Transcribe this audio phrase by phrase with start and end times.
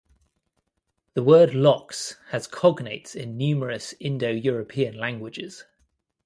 [1.13, 5.65] The word "lox" has cognates in numerous Indo-European languages.